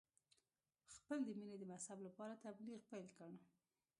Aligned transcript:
خپل 0.95 1.19
د 1.25 1.29
مینې 1.39 1.55
د 1.59 1.63
مذهب 1.71 1.99
لپاره 2.07 2.41
تبلیغ 2.45 2.79
پیل 2.89 3.07
کړ. 3.17 3.31